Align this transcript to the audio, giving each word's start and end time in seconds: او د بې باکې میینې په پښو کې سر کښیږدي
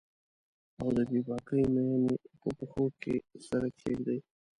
او 0.79 0.87
د 0.97 0.99
بې 1.09 1.19
باکې 1.27 1.61
میینې 1.73 2.13
په 2.41 2.49
پښو 2.57 2.85
کې 3.01 3.15
سر 3.45 3.63
کښیږدي 3.75 4.17